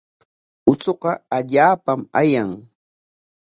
[0.71, 2.51] Uchuqa allaapam ayan.